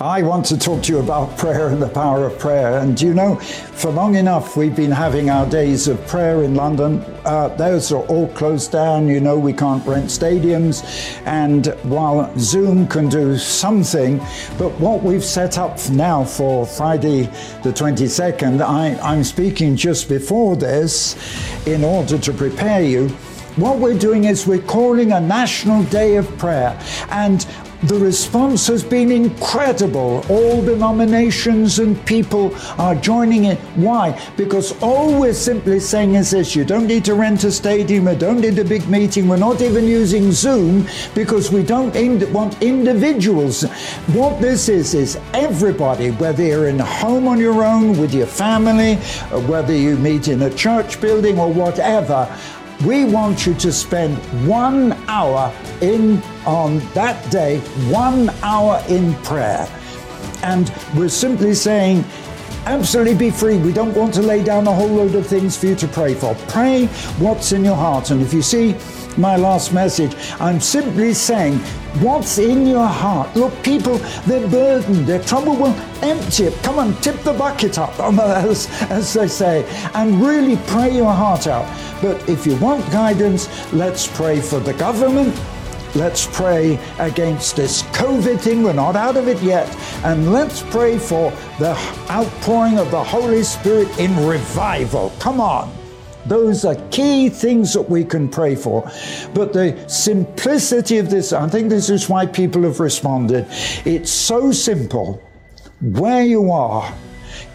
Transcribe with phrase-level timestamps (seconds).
[0.00, 2.78] I want to talk to you about prayer and the power of prayer.
[2.78, 7.04] And you know, for long enough, we've been having our days of prayer in London.
[7.26, 9.08] Uh, those are all closed down.
[9.08, 10.82] You know, we can't rent stadiums.
[11.26, 14.16] And while Zoom can do something,
[14.56, 17.24] but what we've set up now for Friday
[17.62, 21.14] the 22nd, I, I'm speaking just before this
[21.66, 23.14] in order to prepare you.
[23.56, 26.78] What we're doing is we're calling a national day of prayer.
[27.10, 27.44] And
[27.84, 30.22] the response has been incredible.
[30.28, 33.58] All denominations and people are joining it.
[33.74, 34.20] Why?
[34.36, 38.16] Because all we're simply saying is this you don't need to rent a stadium, you
[38.16, 41.94] don't need a big meeting, we're not even using Zoom because we don't
[42.32, 43.62] want individuals.
[44.12, 48.26] What this is, is everybody, whether you're in a home on your own with your
[48.26, 48.96] family,
[49.48, 52.28] whether you meet in a church building or whatever,
[52.84, 54.16] we want you to spend
[54.48, 57.58] one hour in on that day,
[57.90, 59.68] one hour in prayer.
[60.42, 62.04] And we're simply saying,
[62.64, 63.58] absolutely be free.
[63.58, 66.14] We don't want to lay down a whole load of things for you to pray
[66.14, 66.34] for.
[66.48, 66.86] Pray
[67.18, 68.10] what's in your heart.
[68.10, 68.74] And if you see
[69.18, 71.58] my last message, I'm simply saying,
[72.00, 73.34] what's in your heart?
[73.36, 76.54] Look, people, they're burdened, their trouble will empty it.
[76.62, 81.46] Come on, tip the bucket up, as, as they say, and really pray your heart
[81.46, 81.66] out.
[82.00, 85.38] But if you want guidance, let's pray for the government.
[85.94, 88.62] Let's pray against this COVID thing.
[88.62, 89.68] We're not out of it yet.
[90.04, 91.76] And let's pray for the
[92.08, 95.12] outpouring of the Holy Spirit in revival.
[95.18, 95.79] Come on.
[96.26, 98.82] Those are key things that we can pray for.
[99.34, 103.46] But the simplicity of this, I think this is why people have responded.
[103.84, 105.22] It's so simple.
[105.80, 106.92] Where you are,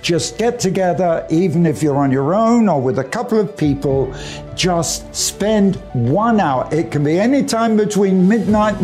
[0.00, 4.14] just get together, even if you're on your own or with a couple of people,
[4.54, 6.68] just spend one hour.
[6.72, 8.76] It can be any time between midnight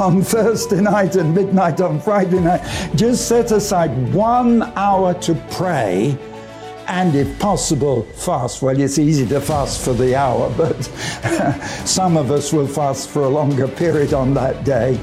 [0.00, 2.60] on Thursday night and midnight on Friday night.
[2.96, 6.18] Just set aside one hour to pray
[6.86, 8.62] and if possible, fast.
[8.62, 10.82] Well, it's easy to fast for the hour, but
[11.86, 15.00] some of us will fast for a longer period on that day.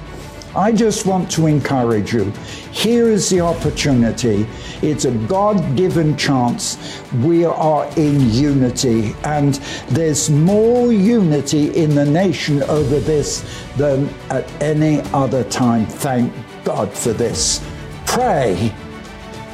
[0.55, 2.31] I just want to encourage you.
[2.71, 4.47] Here is the opportunity.
[4.81, 7.01] It's a God given chance.
[7.23, 9.55] We are in unity, and
[9.89, 13.45] there's more unity in the nation over this
[13.77, 15.85] than at any other time.
[15.85, 17.63] Thank God for this.
[18.07, 18.73] Pray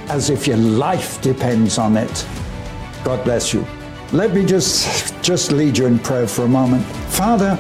[0.09, 2.27] as if your life depends on it.
[3.03, 3.65] God bless you.
[4.11, 6.85] Let me just just lead you in prayer for a moment.
[7.09, 7.57] Father,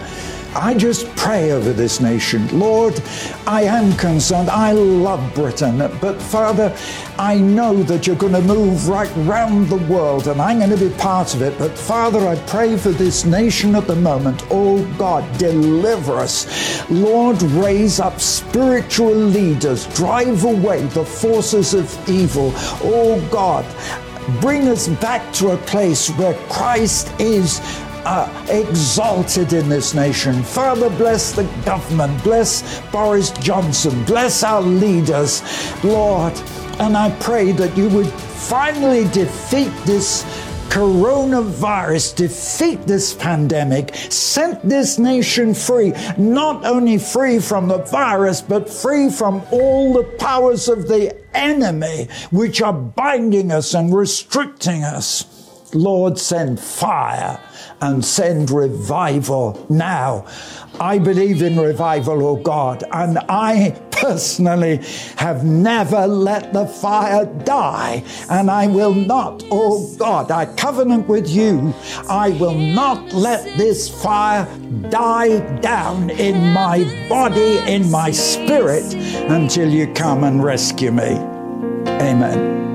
[0.55, 2.47] I just pray over this nation.
[2.57, 3.01] Lord,
[3.45, 4.49] I am concerned.
[4.49, 5.77] I love Britain.
[5.99, 6.73] But Father,
[7.17, 10.77] I know that you're going to move right round the world and I'm going to
[10.77, 11.57] be part of it.
[11.59, 14.43] But Father, I pray for this nation at the moment.
[14.49, 16.89] Oh God, deliver us.
[16.89, 19.87] Lord, raise up spiritual leaders.
[19.87, 22.53] Drive away the forces of evil.
[22.81, 23.65] Oh God,
[24.39, 27.59] bring us back to a place where Christ is
[28.05, 30.43] uh, exalted in this nation.
[30.43, 35.41] Father, bless the government, bless Boris Johnson, bless our leaders,
[35.83, 36.33] Lord.
[36.79, 40.23] And I pray that you would finally defeat this
[40.69, 48.69] coronavirus, defeat this pandemic, set this nation free, not only free from the virus, but
[48.69, 55.34] free from all the powers of the enemy which are binding us and restricting us.
[55.73, 57.39] Lord, send fire
[57.81, 60.25] and send revival now.
[60.79, 64.81] I believe in revival, oh God, and I personally
[65.15, 71.29] have never let the fire die, and I will not, oh God, I covenant with
[71.29, 71.73] you,
[72.09, 74.45] I will not let this fire
[74.89, 78.93] die down in my body, in my spirit,
[79.29, 81.17] until you come and rescue me.
[82.01, 82.74] Amen.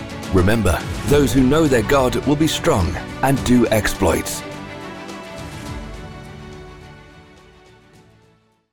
[0.33, 4.41] Remember, those who know their God will be strong and do exploits.